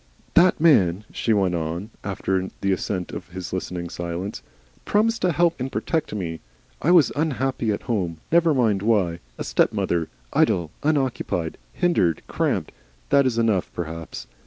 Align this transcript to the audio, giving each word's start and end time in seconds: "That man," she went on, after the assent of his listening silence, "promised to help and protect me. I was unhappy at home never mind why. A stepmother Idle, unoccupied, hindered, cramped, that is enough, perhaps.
"That 0.33 0.59
man," 0.59 1.03
she 1.11 1.31
went 1.31 1.53
on, 1.53 1.91
after 2.03 2.49
the 2.61 2.71
assent 2.71 3.11
of 3.11 3.29
his 3.29 3.53
listening 3.53 3.87
silence, 3.89 4.41
"promised 4.83 5.21
to 5.21 5.31
help 5.31 5.59
and 5.59 5.71
protect 5.71 6.11
me. 6.15 6.39
I 6.81 6.89
was 6.89 7.11
unhappy 7.15 7.71
at 7.71 7.83
home 7.83 8.17
never 8.31 8.51
mind 8.55 8.81
why. 8.81 9.19
A 9.37 9.43
stepmother 9.43 10.09
Idle, 10.33 10.71
unoccupied, 10.81 11.59
hindered, 11.71 12.23
cramped, 12.25 12.71
that 13.09 13.27
is 13.27 13.37
enough, 13.37 13.71
perhaps. 13.75 14.25